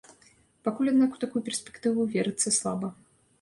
[0.67, 2.93] Пакуль, аднак, у такую перспектыву верыцца слаба.